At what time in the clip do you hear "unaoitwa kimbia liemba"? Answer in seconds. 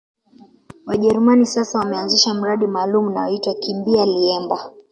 3.07-4.71